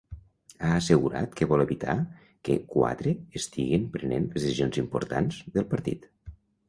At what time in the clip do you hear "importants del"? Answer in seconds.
4.85-5.69